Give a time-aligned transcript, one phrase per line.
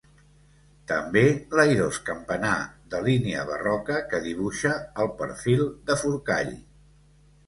[0.91, 1.21] També
[1.57, 2.53] l'airós campanar
[2.93, 4.71] de línia barroca que dibuixa
[5.05, 6.51] el perfil de Forcall.